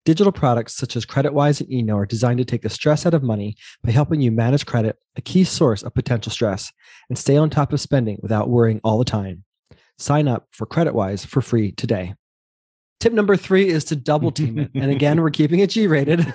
Digital 0.06 0.30
products 0.30 0.76
such 0.76 0.94
as 0.94 1.04
CreditWise 1.04 1.60
and 1.60 1.68
Eno 1.68 1.96
are 1.98 2.06
designed 2.06 2.38
to 2.38 2.44
take 2.44 2.62
the 2.62 2.70
stress 2.70 3.06
out 3.06 3.12
of 3.12 3.24
money 3.24 3.56
by 3.82 3.90
helping 3.90 4.20
you 4.20 4.30
manage 4.30 4.64
credit, 4.64 4.96
a 5.16 5.20
key 5.20 5.42
source 5.42 5.82
of 5.82 5.94
potential 5.94 6.30
stress, 6.30 6.70
and 7.08 7.18
stay 7.18 7.36
on 7.36 7.50
top 7.50 7.72
of 7.72 7.80
spending 7.80 8.16
without 8.22 8.48
worrying 8.48 8.80
all 8.84 8.98
the 8.98 9.04
time. 9.04 9.42
Sign 9.98 10.28
up 10.28 10.46
for 10.52 10.64
CreditWise 10.64 11.26
for 11.26 11.42
free 11.42 11.72
today. 11.72 12.14
Tip 13.00 13.14
number 13.14 13.36
three 13.36 13.66
is 13.68 13.82
to 13.86 13.96
double 13.96 14.30
team 14.30 14.60
it. 14.60 14.70
And 14.76 14.92
again, 14.92 15.20
we're 15.20 15.30
keeping 15.30 15.58
it 15.58 15.70
G 15.70 15.88
rated. 15.88 16.32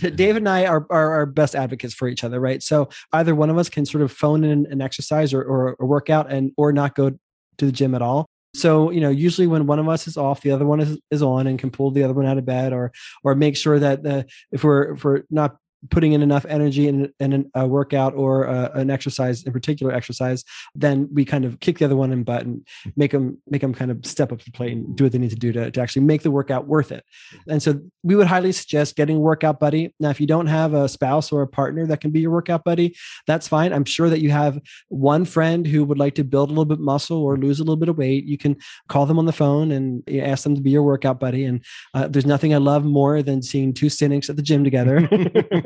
Dave 0.00 0.36
and 0.36 0.48
I 0.48 0.64
are, 0.64 0.86
are 0.88 1.12
our 1.12 1.26
best 1.26 1.54
advocates 1.54 1.92
for 1.92 2.08
each 2.08 2.24
other, 2.24 2.40
right? 2.40 2.62
So 2.62 2.88
either 3.12 3.34
one 3.34 3.50
of 3.50 3.58
us 3.58 3.68
can 3.68 3.84
sort 3.84 4.02
of 4.02 4.10
phone 4.10 4.42
in 4.42 4.66
an 4.70 4.80
exercise 4.80 5.34
or, 5.34 5.42
or 5.42 5.76
a 5.78 5.84
workout 5.84 6.32
and 6.32 6.52
or 6.56 6.72
not 6.72 6.94
go 6.94 7.10
to 7.10 7.66
the 7.66 7.72
gym 7.72 7.94
at 7.94 8.00
all. 8.00 8.26
So, 8.54 8.90
you 8.90 9.00
know, 9.00 9.10
usually 9.10 9.46
when 9.46 9.66
one 9.66 9.78
of 9.78 9.88
us 9.88 10.08
is 10.08 10.16
off, 10.16 10.40
the 10.40 10.50
other 10.50 10.66
one 10.66 10.80
is, 10.80 10.98
is 11.10 11.22
on 11.22 11.46
and 11.46 11.58
can 11.58 11.70
pull 11.70 11.90
the 11.90 12.02
other 12.02 12.14
one 12.14 12.26
out 12.26 12.38
of 12.38 12.44
bed 12.44 12.72
or 12.72 12.92
or 13.22 13.34
make 13.34 13.56
sure 13.56 13.78
that 13.78 14.02
the, 14.02 14.26
if 14.50 14.64
we're 14.64 14.94
if 14.94 15.04
we're 15.04 15.22
not 15.30 15.56
putting 15.90 16.12
in 16.12 16.22
enough 16.22 16.44
energy 16.48 16.88
in, 16.88 17.12
in 17.20 17.50
a 17.54 17.66
workout 17.66 18.14
or 18.14 18.44
a, 18.44 18.70
an 18.74 18.90
exercise 18.90 19.42
in 19.44 19.52
particular 19.52 19.92
exercise 19.92 20.44
then 20.74 21.08
we 21.12 21.24
kind 21.24 21.44
of 21.44 21.58
kick 21.60 21.78
the 21.78 21.84
other 21.84 21.96
one 21.96 22.12
in 22.12 22.22
butt 22.22 22.42
and 22.42 22.66
make 22.96 23.12
them 23.12 23.38
make 23.48 23.62
them 23.62 23.72
kind 23.72 23.90
of 23.90 24.04
step 24.04 24.32
up 24.32 24.38
to 24.38 24.44
the 24.44 24.50
plate 24.50 24.72
and 24.72 24.96
do 24.96 25.04
what 25.04 25.12
they 25.12 25.18
need 25.18 25.30
to 25.30 25.36
do 25.36 25.52
to, 25.52 25.70
to 25.70 25.80
actually 25.80 26.02
make 26.02 26.22
the 26.22 26.30
workout 26.30 26.66
worth 26.66 26.92
it. 26.92 27.04
And 27.48 27.62
so 27.62 27.80
we 28.02 28.14
would 28.14 28.26
highly 28.26 28.52
suggest 28.52 28.96
getting 28.96 29.16
a 29.16 29.20
workout 29.20 29.58
buddy. 29.58 29.94
Now 29.98 30.10
if 30.10 30.20
you 30.20 30.26
don't 30.26 30.46
have 30.46 30.74
a 30.74 30.88
spouse 30.88 31.32
or 31.32 31.42
a 31.42 31.46
partner 31.46 31.86
that 31.86 32.00
can 32.00 32.10
be 32.10 32.20
your 32.20 32.30
workout 32.30 32.64
buddy 32.64 32.94
that's 33.26 33.48
fine. 33.48 33.72
I'm 33.72 33.84
sure 33.84 34.08
that 34.10 34.20
you 34.20 34.30
have 34.30 34.60
one 34.88 35.24
friend 35.24 35.66
who 35.66 35.84
would 35.84 35.98
like 35.98 36.14
to 36.16 36.24
build 36.24 36.50
a 36.50 36.52
little 36.52 36.64
bit 36.64 36.78
of 36.78 36.84
muscle 36.84 37.22
or 37.22 37.36
lose 37.36 37.60
a 37.60 37.64
little 37.64 37.76
bit 37.76 37.88
of 37.88 37.98
weight. 37.98 38.24
You 38.24 38.38
can 38.38 38.56
call 38.88 39.06
them 39.06 39.18
on 39.18 39.26
the 39.26 39.32
phone 39.32 39.70
and 39.72 40.02
ask 40.20 40.44
them 40.44 40.54
to 40.54 40.60
be 40.60 40.70
your 40.70 40.82
workout 40.82 41.20
buddy. 41.20 41.44
And 41.44 41.64
uh, 41.94 42.08
there's 42.08 42.26
nothing 42.26 42.54
i 42.54 42.58
love 42.58 42.84
more 42.84 43.22
than 43.22 43.42
seeing 43.42 43.72
two 43.72 43.88
cynics 43.88 44.28
at 44.30 44.36
the 44.36 44.42
gym 44.42 44.64
together 44.64 45.00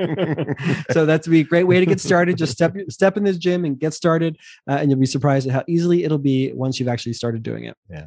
so 0.91 1.07
that's 1.07 1.27
be 1.27 1.41
a 1.41 1.45
great 1.45 1.65
way 1.65 1.81
to 1.81 1.87
get 1.87 2.01
started. 2.01 2.37
Just 2.37 2.53
step 2.53 2.75
step 2.89 3.17
in 3.17 3.25
this 3.25 3.39
gym 3.39 3.65
and 3.65 3.79
get 3.79 3.95
started, 3.95 4.39
uh, 4.69 4.75
and 4.75 4.91
you'll 4.91 5.01
be 5.01 5.07
surprised 5.07 5.47
at 5.47 5.53
how 5.53 5.65
easily 5.67 6.05
it'll 6.05 6.19
be 6.19 6.53
once 6.53 6.79
you've 6.79 6.89
actually 6.89 7.15
started 7.15 7.43
doing 7.43 7.65
it. 7.65 7.77
Yeah. 7.91 8.07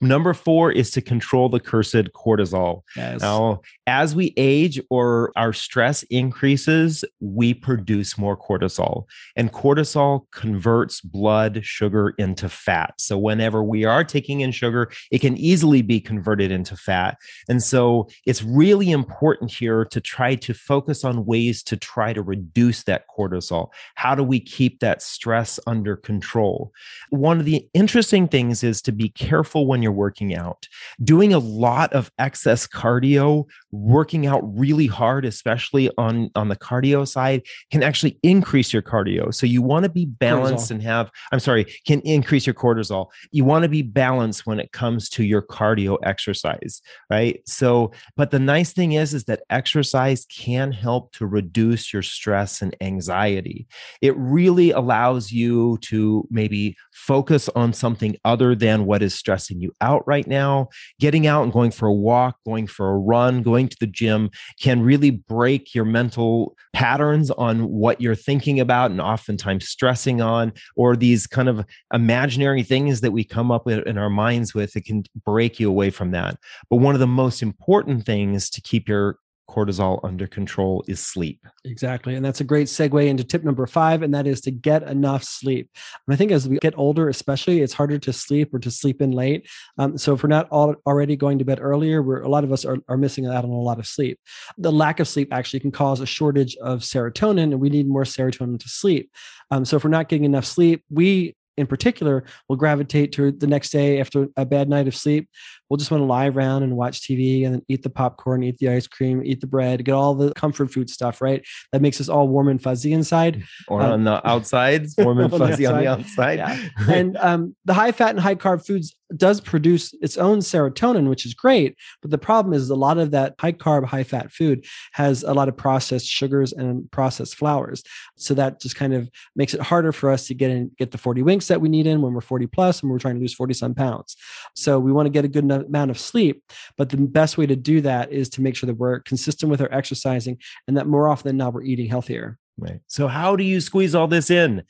Number 0.00 0.34
four 0.34 0.72
is 0.72 0.90
to 0.92 1.00
control 1.00 1.48
the 1.48 1.60
cursed 1.60 2.12
cortisol. 2.14 2.82
Yes. 2.96 3.20
Now, 3.20 3.60
as 3.86 4.14
we 4.14 4.32
age 4.36 4.80
or 4.90 5.32
our 5.36 5.52
stress 5.52 6.02
increases, 6.04 7.04
we 7.20 7.54
produce 7.54 8.18
more 8.18 8.36
cortisol, 8.36 9.04
and 9.36 9.52
cortisol 9.52 10.26
converts 10.32 11.00
blood 11.00 11.64
sugar 11.64 12.14
into 12.18 12.48
fat. 12.48 12.94
So, 12.98 13.18
whenever 13.18 13.62
we 13.62 13.84
are 13.84 14.04
taking 14.04 14.40
in 14.40 14.52
sugar, 14.52 14.90
it 15.10 15.20
can 15.20 15.36
easily 15.36 15.82
be 15.82 16.00
converted 16.00 16.50
into 16.50 16.76
fat. 16.76 17.18
And 17.48 17.62
so, 17.62 18.08
it's 18.26 18.42
really 18.42 18.90
important 18.90 19.50
here 19.50 19.84
to 19.86 20.00
try 20.00 20.34
to 20.36 20.54
focus 20.54 21.04
on 21.04 21.26
ways 21.26 21.62
to 21.64 21.76
try 21.76 22.12
to 22.12 22.22
reduce 22.22 22.84
that 22.84 23.04
cortisol. 23.08 23.68
How 23.94 24.14
do 24.14 24.22
we 24.22 24.40
keep 24.40 24.80
that 24.80 25.02
stress 25.02 25.58
under 25.66 25.96
control? 25.96 26.72
One 27.10 27.38
of 27.38 27.46
the 27.46 27.66
interesting 27.74 28.28
things 28.28 28.62
is 28.62 28.82
to 28.82 28.92
be 28.92 29.08
careful 29.08 29.57
careful 29.58 29.66
when 29.66 29.82
you're 29.82 29.92
working 29.92 30.34
out. 30.34 30.66
Doing 31.02 31.34
a 31.34 31.38
lot 31.38 31.92
of 31.92 32.10
excess 32.18 32.66
cardio, 32.66 33.44
working 33.70 34.26
out 34.26 34.42
really 34.58 34.86
hard, 34.86 35.24
especially 35.24 35.90
on, 35.98 36.30
on 36.34 36.48
the 36.48 36.56
cardio 36.56 37.06
side, 37.06 37.42
can 37.70 37.82
actually 37.82 38.18
increase 38.22 38.72
your 38.72 38.82
cardio. 38.82 39.32
So 39.32 39.46
you 39.46 39.62
want 39.62 39.84
to 39.84 39.90
be 39.90 40.06
balanced 40.06 40.68
cortisol. 40.68 40.74
and 40.74 40.82
have, 40.82 41.10
I'm 41.32 41.40
sorry, 41.40 41.66
can 41.86 42.00
increase 42.00 42.46
your 42.46 42.54
cortisol. 42.54 43.06
You 43.30 43.44
want 43.44 43.64
to 43.64 43.68
be 43.68 43.82
balanced 43.82 44.46
when 44.46 44.60
it 44.60 44.72
comes 44.72 45.08
to 45.10 45.24
your 45.24 45.42
cardio 45.42 45.98
exercise, 46.02 46.82
right? 47.10 47.40
So, 47.46 47.92
but 48.16 48.30
the 48.30 48.38
nice 48.38 48.72
thing 48.72 48.92
is, 48.92 49.14
is 49.14 49.24
that 49.24 49.42
exercise 49.50 50.26
can 50.26 50.72
help 50.72 51.12
to 51.12 51.26
reduce 51.26 51.92
your 51.92 52.02
stress 52.02 52.62
and 52.62 52.76
anxiety. 52.80 53.66
It 54.02 54.16
really 54.16 54.70
allows 54.70 55.32
you 55.32 55.78
to 55.82 56.26
maybe 56.30 56.76
focus 56.92 57.48
on 57.54 57.72
something 57.72 58.16
other 58.24 58.54
than 58.54 58.86
what 58.86 59.02
is 59.02 59.14
stressing 59.14 59.47
you 59.56 59.72
out 59.80 60.06
right 60.06 60.26
now. 60.26 60.68
Getting 61.00 61.26
out 61.26 61.42
and 61.42 61.52
going 61.52 61.70
for 61.70 61.86
a 61.86 61.92
walk, 61.92 62.36
going 62.44 62.66
for 62.66 62.90
a 62.90 62.98
run, 62.98 63.42
going 63.42 63.68
to 63.68 63.76
the 63.80 63.86
gym 63.86 64.30
can 64.60 64.82
really 64.82 65.10
break 65.10 65.74
your 65.74 65.84
mental 65.84 66.56
patterns 66.72 67.30
on 67.32 67.68
what 67.68 68.00
you're 68.00 68.14
thinking 68.14 68.60
about 68.60 68.90
and 68.90 69.00
oftentimes 69.00 69.68
stressing 69.68 70.20
on, 70.20 70.52
or 70.76 70.96
these 70.96 71.26
kind 71.26 71.48
of 71.48 71.64
imaginary 71.92 72.62
things 72.62 73.00
that 73.00 73.12
we 73.12 73.24
come 73.24 73.50
up 73.50 73.66
with 73.66 73.86
in 73.86 73.98
our 73.98 74.10
minds 74.10 74.54
with. 74.54 74.76
It 74.76 74.84
can 74.84 75.04
break 75.24 75.58
you 75.58 75.68
away 75.68 75.90
from 75.90 76.10
that. 76.12 76.36
But 76.70 76.76
one 76.76 76.94
of 76.94 77.00
the 77.00 77.06
most 77.06 77.42
important 77.42 78.04
things 78.04 78.50
to 78.50 78.60
keep 78.60 78.88
your 78.88 79.18
cortisol 79.48 80.00
under 80.04 80.26
control 80.26 80.84
is 80.86 81.00
sleep. 81.00 81.46
Exactly. 81.64 82.14
And 82.14 82.24
that's 82.24 82.40
a 82.40 82.44
great 82.44 82.66
segue 82.66 83.06
into 83.06 83.24
tip 83.24 83.44
number 83.44 83.66
five, 83.66 84.02
and 84.02 84.14
that 84.14 84.26
is 84.26 84.40
to 84.42 84.50
get 84.50 84.82
enough 84.82 85.24
sleep. 85.24 85.70
And 86.06 86.14
I 86.14 86.16
think 86.16 86.32
as 86.32 86.48
we 86.48 86.58
get 86.58 86.76
older, 86.76 87.08
especially, 87.08 87.62
it's 87.62 87.72
harder 87.72 87.98
to 87.98 88.12
sleep 88.12 88.52
or 88.52 88.58
to 88.58 88.70
sleep 88.70 89.00
in 89.00 89.12
late. 89.12 89.48
Um, 89.78 89.96
so 89.96 90.14
if 90.14 90.22
we're 90.22 90.28
not 90.28 90.48
all, 90.50 90.74
already 90.86 91.16
going 91.16 91.38
to 91.38 91.44
bed 91.44 91.60
earlier, 91.60 92.02
we're, 92.02 92.22
a 92.22 92.28
lot 92.28 92.44
of 92.44 92.52
us 92.52 92.64
are, 92.64 92.78
are 92.88 92.96
missing 92.96 93.26
out 93.26 93.44
on 93.44 93.50
a 93.50 93.60
lot 93.60 93.78
of 93.78 93.86
sleep. 93.86 94.20
The 94.58 94.72
lack 94.72 95.00
of 95.00 95.08
sleep 95.08 95.32
actually 95.32 95.60
can 95.60 95.72
cause 95.72 96.00
a 96.00 96.06
shortage 96.06 96.56
of 96.56 96.80
serotonin, 96.80 97.44
and 97.44 97.60
we 97.60 97.70
need 97.70 97.88
more 97.88 98.04
serotonin 98.04 98.60
to 98.60 98.68
sleep. 98.68 99.10
Um, 99.50 99.64
so 99.64 99.76
if 99.76 99.84
we're 99.84 99.90
not 99.90 100.08
getting 100.08 100.24
enough 100.24 100.44
sleep, 100.44 100.84
we 100.90 101.34
in 101.58 101.66
particular 101.66 102.24
will 102.48 102.56
gravitate 102.56 103.12
to 103.12 103.32
the 103.32 103.46
next 103.46 103.70
day 103.70 104.00
after 104.00 104.28
a 104.36 104.44
bad 104.44 104.68
night 104.68 104.88
of 104.88 104.94
sleep 104.94 105.28
we'll 105.68 105.76
just 105.76 105.90
want 105.90 106.00
to 106.00 106.06
lie 106.06 106.28
around 106.28 106.62
and 106.62 106.76
watch 106.76 107.00
TV 107.00 107.44
and 107.44 107.54
then 107.54 107.62
eat 107.68 107.82
the 107.82 107.90
popcorn, 107.90 108.42
eat 108.42 108.58
the 108.58 108.68
ice 108.68 108.86
cream, 108.86 109.22
eat 109.24 109.40
the 109.40 109.46
bread, 109.46 109.84
get 109.84 109.92
all 109.92 110.14
the 110.14 110.32
comfort 110.34 110.72
food 110.72 110.88
stuff, 110.88 111.20
right? 111.20 111.44
That 111.72 111.82
makes 111.82 112.00
us 112.00 112.08
all 112.08 112.28
warm 112.28 112.48
and 112.48 112.62
fuzzy 112.62 112.92
inside. 112.92 113.42
Or 113.68 113.82
um, 113.82 113.92
on 113.92 114.04
the 114.04 114.26
outside, 114.28 114.86
warm 114.98 115.20
and 115.20 115.30
fuzzy 115.38 115.66
on 115.66 115.78
the 115.78 115.86
outside. 115.86 116.40
On 116.40 116.46
the 116.46 116.52
outside. 116.52 116.70
Yeah. 116.88 116.94
and 116.94 117.16
um, 117.18 117.56
the 117.64 117.74
high 117.74 117.92
fat 117.92 118.10
and 118.10 118.20
high 118.20 118.34
carb 118.34 118.66
foods 118.66 118.94
does 119.16 119.40
produce 119.40 119.94
its 120.02 120.18
own 120.18 120.38
serotonin, 120.38 121.08
which 121.08 121.24
is 121.24 121.32
great. 121.32 121.76
But 122.02 122.10
the 122.10 122.18
problem 122.18 122.52
is 122.52 122.68
a 122.68 122.74
lot 122.74 122.98
of 122.98 123.10
that 123.12 123.34
high 123.40 123.52
carb, 123.52 123.86
high 123.86 124.04
fat 124.04 124.30
food 124.32 124.66
has 124.92 125.22
a 125.22 125.32
lot 125.32 125.48
of 125.48 125.56
processed 125.56 126.06
sugars 126.06 126.52
and 126.52 126.90
processed 126.90 127.36
flours. 127.36 127.82
So 128.16 128.34
that 128.34 128.60
just 128.60 128.76
kind 128.76 128.92
of 128.92 129.08
makes 129.34 129.54
it 129.54 129.60
harder 129.60 129.92
for 129.92 130.10
us 130.10 130.26
to 130.26 130.34
get 130.34 130.50
in, 130.50 130.70
get 130.78 130.90
the 130.90 130.98
40 130.98 131.22
winks 131.22 131.47
that 131.48 131.60
we 131.60 131.68
need 131.68 131.86
in 131.86 132.02
when 132.02 132.12
we're 132.12 132.20
40 132.20 132.46
plus 132.46 132.82
and 132.82 132.90
we're 132.90 132.98
trying 132.98 133.14
to 133.14 133.20
lose 133.20 133.34
40 133.34 133.54
some 133.54 133.74
pounds. 133.74 134.16
So 134.54 134.78
we 134.78 134.92
want 134.92 135.06
to 135.06 135.10
get 135.10 135.24
a 135.24 135.28
good 135.28 135.50
amount 135.50 135.90
of 135.90 135.98
sleep. 135.98 136.42
But 136.76 136.88
the 136.88 136.96
best 136.96 137.38
way 137.38 137.46
to 137.46 137.56
do 137.56 137.80
that 137.82 138.12
is 138.12 138.28
to 138.30 138.42
make 138.42 138.56
sure 138.56 138.66
that 138.66 138.76
we're 138.76 139.00
consistent 139.00 139.50
with 139.50 139.60
our 139.60 139.72
exercising 139.72 140.38
and 140.66 140.76
that 140.76 140.86
more 140.86 141.08
often 141.08 141.28
than 141.28 141.36
not, 141.36 141.54
we're 141.54 141.62
eating 141.62 141.88
healthier. 141.88 142.38
Right. 142.56 142.80
So, 142.88 143.06
how 143.06 143.36
do 143.36 143.44
you 143.44 143.60
squeeze 143.60 143.94
all 143.94 144.08
this 144.08 144.30
in? 144.30 144.64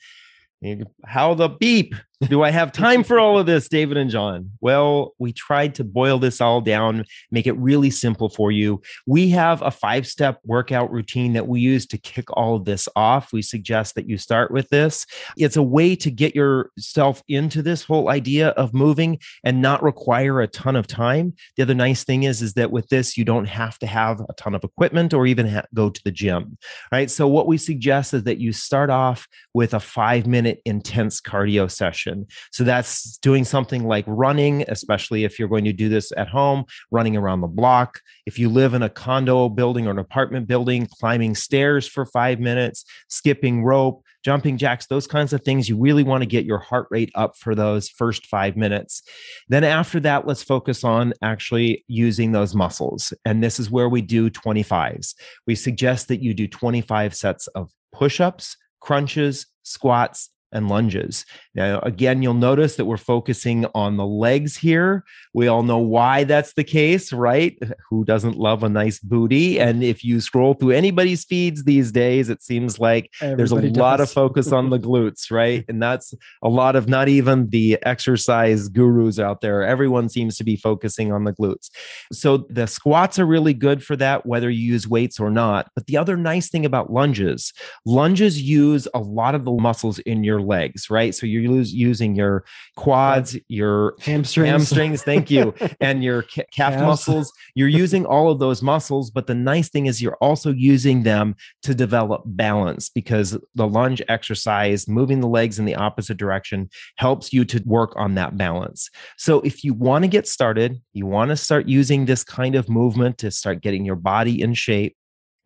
How 1.05 1.33
the 1.33 1.49
beep? 1.49 1.95
Do 2.27 2.43
I 2.43 2.49
have 2.49 2.73
time 2.73 3.05
for 3.05 3.17
all 3.17 3.39
of 3.39 3.45
this, 3.45 3.69
David 3.69 3.95
and 3.95 4.09
John? 4.09 4.51
Well, 4.59 5.13
we 5.19 5.31
tried 5.31 5.75
to 5.75 5.85
boil 5.85 6.19
this 6.19 6.41
all 6.41 6.59
down, 6.59 7.05
make 7.31 7.47
it 7.47 7.55
really 7.57 7.89
simple 7.89 8.27
for 8.27 8.51
you. 8.51 8.81
We 9.07 9.29
have 9.29 9.61
a 9.61 9.71
five 9.71 10.05
step 10.05 10.41
workout 10.43 10.91
routine 10.91 11.31
that 11.33 11.47
we 11.47 11.61
use 11.61 11.85
to 11.87 11.97
kick 11.97 12.25
all 12.35 12.57
of 12.57 12.65
this 12.65 12.89
off. 12.93 13.31
We 13.31 13.41
suggest 13.41 13.95
that 13.95 14.09
you 14.09 14.17
start 14.17 14.51
with 14.51 14.67
this. 14.67 15.05
It's 15.37 15.55
a 15.55 15.63
way 15.63 15.95
to 15.95 16.11
get 16.11 16.35
yourself 16.35 17.23
into 17.29 17.61
this 17.61 17.85
whole 17.85 18.09
idea 18.09 18.49
of 18.49 18.73
moving 18.73 19.19
and 19.45 19.61
not 19.61 19.81
require 19.81 20.41
a 20.41 20.47
ton 20.47 20.75
of 20.75 20.87
time. 20.87 21.35
The 21.55 21.63
other 21.63 21.73
nice 21.73 22.03
thing 22.03 22.23
is, 22.23 22.41
is 22.41 22.53
that 22.55 22.71
with 22.71 22.89
this, 22.89 23.17
you 23.17 23.23
don't 23.23 23.47
have 23.47 23.79
to 23.79 23.87
have 23.87 24.19
a 24.19 24.33
ton 24.33 24.55
of 24.55 24.65
equipment 24.65 25.13
or 25.13 25.25
even 25.25 25.47
ha- 25.47 25.63
go 25.73 25.89
to 25.89 26.01
the 26.03 26.11
gym. 26.11 26.57
Right. 26.91 27.09
So, 27.09 27.29
what 27.29 27.47
we 27.47 27.57
suggest 27.57 28.13
is 28.13 28.23
that 28.23 28.39
you 28.39 28.51
start 28.51 28.89
off 28.89 29.25
with 29.53 29.73
a 29.73 29.79
five 29.79 30.27
minute 30.27 30.61
intense 30.65 31.21
cardio 31.21 31.71
session 31.71 32.08
so 32.51 32.63
that's 32.63 33.17
doing 33.17 33.45
something 33.45 33.85
like 33.85 34.05
running, 34.07 34.63
especially 34.67 35.23
if 35.23 35.39
you're 35.39 35.47
going 35.47 35.65
to 35.65 35.73
do 35.73 35.89
this 35.89 36.11
at 36.17 36.27
home, 36.27 36.65
running 36.91 37.15
around 37.15 37.41
the 37.41 37.47
block. 37.47 38.01
If 38.25 38.39
you 38.39 38.49
live 38.49 38.73
in 38.73 38.83
a 38.83 38.89
condo 38.89 39.49
building 39.49 39.87
or 39.87 39.91
an 39.91 39.99
apartment 39.99 40.47
building, 40.47 40.87
climbing 40.99 41.35
stairs 41.35 41.87
for 41.87 42.05
five 42.05 42.39
minutes, 42.39 42.85
skipping 43.07 43.63
rope, 43.63 44.03
jumping 44.23 44.57
jacks, 44.57 44.87
those 44.87 45.07
kinds 45.07 45.33
of 45.33 45.41
things. 45.43 45.69
You 45.69 45.77
really 45.77 46.03
want 46.03 46.21
to 46.21 46.27
get 46.27 46.45
your 46.45 46.59
heart 46.59 46.87
rate 46.89 47.11
up 47.15 47.37
for 47.37 47.55
those 47.55 47.89
first 47.89 48.25
five 48.25 48.57
minutes. 48.57 49.01
Then 49.47 49.63
after 49.63 49.99
that, 50.01 50.27
let's 50.27 50.43
focus 50.43 50.83
on 50.83 51.13
actually 51.21 51.85
using 51.87 52.31
those 52.31 52.55
muscles. 52.55 53.13
And 53.25 53.43
this 53.43 53.59
is 53.59 53.71
where 53.71 53.89
we 53.89 54.01
do 54.01 54.29
25s. 54.29 55.15
We 55.47 55.55
suggest 55.55 56.07
that 56.09 56.21
you 56.21 56.33
do 56.33 56.47
25 56.47 57.15
sets 57.15 57.47
of 57.47 57.71
push 57.93 58.19
ups, 58.19 58.57
crunches, 58.81 59.45
squats, 59.63 60.29
and 60.51 60.67
lunges. 60.67 61.25
Now, 61.55 61.79
again, 61.79 62.21
you'll 62.21 62.33
notice 62.33 62.75
that 62.75 62.85
we're 62.85 62.97
focusing 62.97 63.65
on 63.75 63.97
the 63.97 64.05
legs 64.05 64.57
here. 64.57 65.03
We 65.33 65.47
all 65.47 65.63
know 65.63 65.77
why 65.77 66.23
that's 66.23 66.53
the 66.53 66.63
case, 66.63 67.11
right? 67.13 67.57
Who 67.89 68.05
doesn't 68.05 68.37
love 68.37 68.63
a 68.63 68.69
nice 68.69 68.99
booty? 68.99 69.59
And 69.59 69.83
if 69.83 70.03
you 70.03 70.21
scroll 70.21 70.53
through 70.53 70.71
anybody's 70.71 71.25
feeds 71.25 71.63
these 71.63 71.91
days, 71.91 72.29
it 72.29 72.41
seems 72.41 72.79
like 72.79 73.11
Everybody 73.21 73.37
there's 73.37 73.51
a 73.51 73.61
does. 73.69 73.77
lot 73.77 73.99
of 74.01 74.11
focus 74.11 74.51
on 74.51 74.69
the 74.69 74.79
glutes, 74.79 75.31
right? 75.31 75.65
And 75.67 75.81
that's 75.81 76.13
a 76.41 76.49
lot 76.49 76.75
of 76.75 76.87
not 76.87 77.07
even 77.09 77.49
the 77.49 77.77
exercise 77.83 78.69
gurus 78.69 79.19
out 79.19 79.41
there. 79.41 79.63
Everyone 79.63 80.09
seems 80.09 80.37
to 80.37 80.43
be 80.43 80.55
focusing 80.55 81.11
on 81.11 81.23
the 81.23 81.33
glutes. 81.33 81.69
So 82.11 82.45
the 82.49 82.67
squats 82.67 83.19
are 83.19 83.25
really 83.25 83.53
good 83.53 83.83
for 83.83 83.95
that, 83.97 84.25
whether 84.25 84.49
you 84.49 84.73
use 84.73 84.87
weights 84.87 85.19
or 85.19 85.29
not. 85.29 85.69
But 85.75 85.87
the 85.87 85.97
other 85.97 86.17
nice 86.17 86.49
thing 86.49 86.65
about 86.65 86.91
lunges, 86.91 87.53
lunges 87.85 88.41
use 88.41 88.87
a 88.93 88.99
lot 88.99 89.35
of 89.35 89.45
the 89.45 89.51
muscles 89.51 89.99
in 89.99 90.23
your 90.23 90.38
your 90.39 90.47
legs, 90.47 90.89
right? 90.89 91.13
So 91.13 91.25
you're 91.25 91.61
using 91.63 92.15
your 92.15 92.45
quads, 92.75 93.37
your 93.47 93.95
hamstrings, 94.01 94.49
hamstrings 94.49 95.03
thank 95.03 95.29
you, 95.29 95.53
and 95.79 96.03
your 96.03 96.23
ca- 96.23 96.45
calf 96.51 96.73
Calves. 96.73 96.83
muscles. 96.83 97.33
You're 97.55 97.67
using 97.67 98.05
all 98.05 98.31
of 98.31 98.39
those 98.39 98.61
muscles, 98.61 99.11
but 99.11 99.27
the 99.27 99.35
nice 99.35 99.69
thing 99.69 99.85
is 99.85 100.01
you're 100.01 100.17
also 100.21 100.51
using 100.51 101.03
them 101.03 101.35
to 101.63 101.75
develop 101.75 102.23
balance 102.25 102.89
because 102.89 103.37
the 103.55 103.67
lunge 103.67 104.01
exercise, 104.07 104.87
moving 104.87 105.19
the 105.19 105.27
legs 105.27 105.59
in 105.59 105.65
the 105.65 105.75
opposite 105.75 106.17
direction, 106.17 106.69
helps 106.97 107.33
you 107.33 107.45
to 107.45 107.61
work 107.65 107.93
on 107.95 108.15
that 108.15 108.37
balance. 108.37 108.89
So 109.17 109.41
if 109.41 109.63
you 109.63 109.73
want 109.73 110.03
to 110.03 110.07
get 110.07 110.27
started, 110.27 110.77
you 110.93 111.05
want 111.05 111.29
to 111.29 111.35
start 111.35 111.67
using 111.67 112.05
this 112.05 112.23
kind 112.23 112.55
of 112.55 112.69
movement 112.69 113.17
to 113.19 113.31
start 113.31 113.61
getting 113.61 113.85
your 113.85 113.95
body 113.95 114.41
in 114.41 114.53
shape 114.53 114.95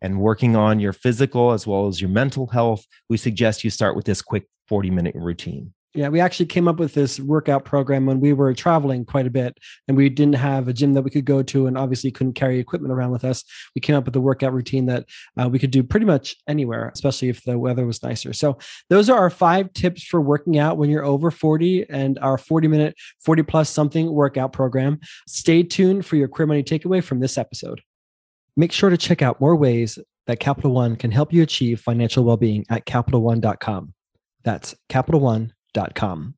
and 0.04 0.20
working 0.20 0.54
on 0.54 0.78
your 0.80 0.92
physical 0.92 1.52
as 1.52 1.66
well 1.66 1.86
as 1.86 1.98
your 1.98 2.10
mental 2.10 2.46
health, 2.48 2.84
we 3.08 3.16
suggest 3.16 3.64
you 3.64 3.70
start 3.70 3.96
with 3.96 4.04
this 4.04 4.20
quick 4.20 4.46
40 4.68 4.90
minute 4.90 5.14
routine. 5.16 5.72
Yeah, 5.94 6.08
we 6.08 6.20
actually 6.20 6.46
came 6.46 6.68
up 6.68 6.78
with 6.78 6.92
this 6.92 7.20
workout 7.20 7.64
program 7.64 8.04
when 8.04 8.20
we 8.20 8.32
were 8.32 8.52
traveling 8.52 9.06
quite 9.06 9.26
a 9.26 9.30
bit 9.30 9.56
and 9.88 9.96
we 9.96 10.10
didn't 10.10 10.34
have 10.34 10.68
a 10.68 10.72
gym 10.74 10.92
that 10.92 11.02
we 11.02 11.10
could 11.10 11.24
go 11.24 11.42
to 11.44 11.68
and 11.68 11.78
obviously 11.78 12.10
couldn't 12.10 12.34
carry 12.34 12.58
equipment 12.58 12.92
around 12.92 13.12
with 13.12 13.24
us. 13.24 13.44
We 13.74 13.80
came 13.80 13.96
up 13.96 14.04
with 14.04 14.16
a 14.16 14.20
workout 14.20 14.52
routine 14.52 14.86
that 14.86 15.06
uh, 15.40 15.48
we 15.48 15.58
could 15.58 15.70
do 15.70 15.82
pretty 15.82 16.04
much 16.04 16.36
anywhere, 16.48 16.90
especially 16.92 17.30
if 17.30 17.42
the 17.44 17.58
weather 17.58 17.86
was 17.86 18.02
nicer. 18.02 18.34
So, 18.34 18.58
those 18.90 19.08
are 19.08 19.18
our 19.18 19.30
five 19.30 19.72
tips 19.72 20.02
for 20.02 20.20
working 20.20 20.58
out 20.58 20.76
when 20.76 20.90
you're 20.90 21.04
over 21.04 21.30
40 21.30 21.88
and 21.88 22.18
our 22.18 22.36
40 22.36 22.68
minute, 22.68 22.94
40 23.24 23.44
plus 23.44 23.70
something 23.70 24.12
workout 24.12 24.52
program. 24.52 24.98
Stay 25.28 25.62
tuned 25.62 26.04
for 26.04 26.16
your 26.16 26.28
Queer 26.28 26.46
Money 26.46 26.64
takeaway 26.64 27.02
from 27.02 27.20
this 27.20 27.38
episode. 27.38 27.80
Make 28.56 28.72
sure 28.72 28.90
to 28.90 28.96
check 28.96 29.22
out 29.22 29.40
more 29.40 29.56
ways 29.56 29.98
that 30.26 30.40
Capital 30.40 30.72
One 30.72 30.96
can 30.96 31.10
help 31.10 31.32
you 31.32 31.42
achieve 31.42 31.80
financial 31.80 32.24
well 32.24 32.36
being 32.36 32.64
at 32.70 32.86
CapitalOne.com. 32.86 33.94
That's 34.42 34.74
CapitalOne.com. 34.88 36.34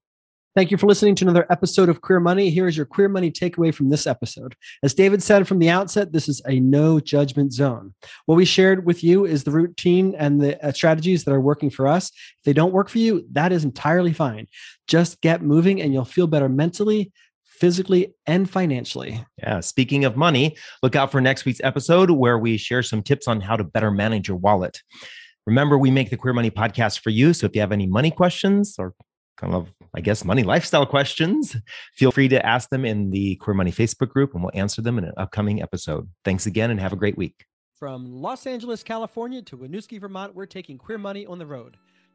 Thank 0.56 0.70
you 0.70 0.78
for 0.78 0.86
listening 0.86 1.14
to 1.16 1.24
another 1.26 1.44
episode 1.50 1.90
of 1.90 2.00
Queer 2.00 2.18
Money. 2.18 2.48
Here 2.48 2.66
is 2.66 2.78
your 2.78 2.86
Queer 2.86 3.10
Money 3.10 3.30
takeaway 3.30 3.74
from 3.74 3.90
this 3.90 4.06
episode. 4.06 4.56
As 4.82 4.94
David 4.94 5.22
said 5.22 5.46
from 5.46 5.58
the 5.58 5.68
outset, 5.68 6.12
this 6.12 6.30
is 6.30 6.40
a 6.48 6.60
no 6.60 6.98
judgment 6.98 7.52
zone. 7.52 7.92
What 8.24 8.36
we 8.36 8.46
shared 8.46 8.86
with 8.86 9.04
you 9.04 9.26
is 9.26 9.44
the 9.44 9.50
routine 9.50 10.14
and 10.18 10.40
the 10.40 10.58
uh, 10.66 10.72
strategies 10.72 11.24
that 11.24 11.34
are 11.34 11.42
working 11.42 11.68
for 11.68 11.86
us. 11.86 12.08
If 12.08 12.44
they 12.46 12.54
don't 12.54 12.72
work 12.72 12.88
for 12.88 12.96
you, 12.96 13.26
that 13.32 13.52
is 13.52 13.64
entirely 13.64 14.14
fine. 14.14 14.46
Just 14.88 15.20
get 15.20 15.42
moving 15.42 15.82
and 15.82 15.92
you'll 15.92 16.06
feel 16.06 16.26
better 16.26 16.48
mentally, 16.48 17.12
physically 17.58 18.14
and 18.26 18.48
financially. 18.48 19.24
Yeah. 19.38 19.60
Speaking 19.60 20.04
of 20.04 20.16
money, 20.16 20.56
look 20.82 20.96
out 20.96 21.10
for 21.10 21.20
next 21.20 21.44
week's 21.44 21.60
episode 21.62 22.10
where 22.10 22.38
we 22.38 22.56
share 22.56 22.82
some 22.82 23.02
tips 23.02 23.28
on 23.28 23.40
how 23.40 23.56
to 23.56 23.64
better 23.64 23.90
manage 23.90 24.28
your 24.28 24.36
wallet. 24.36 24.80
Remember, 25.46 25.78
we 25.78 25.90
make 25.90 26.10
the 26.10 26.16
Queer 26.16 26.34
Money 26.34 26.50
podcast 26.50 27.00
for 27.00 27.10
you. 27.10 27.32
So 27.32 27.46
if 27.46 27.54
you 27.54 27.60
have 27.60 27.72
any 27.72 27.86
money 27.86 28.10
questions 28.10 28.74
or 28.78 28.94
kind 29.36 29.54
of, 29.54 29.72
I 29.94 30.00
guess, 30.00 30.24
money 30.24 30.42
lifestyle 30.42 30.86
questions, 30.86 31.56
feel 31.94 32.10
free 32.10 32.28
to 32.28 32.44
ask 32.44 32.68
them 32.70 32.84
in 32.84 33.10
the 33.10 33.36
Queer 33.36 33.54
Money 33.54 33.70
Facebook 33.70 34.08
group 34.08 34.34
and 34.34 34.42
we'll 34.42 34.50
answer 34.54 34.82
them 34.82 34.98
in 34.98 35.04
an 35.04 35.14
upcoming 35.16 35.62
episode. 35.62 36.08
Thanks 36.24 36.46
again 36.46 36.70
and 36.70 36.80
have 36.80 36.92
a 36.92 36.96
great 36.96 37.16
week. 37.16 37.44
From 37.78 38.06
Los 38.06 38.46
Angeles, 38.46 38.82
California 38.82 39.42
to 39.42 39.58
Winooski, 39.58 40.00
Vermont, 40.00 40.34
we're 40.34 40.46
taking 40.46 40.78
Queer 40.78 40.98
Money 40.98 41.26
on 41.26 41.38
the 41.38 41.46
road. 41.46 41.76